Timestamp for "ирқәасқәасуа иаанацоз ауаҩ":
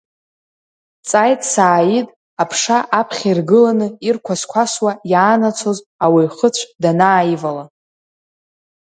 4.07-6.29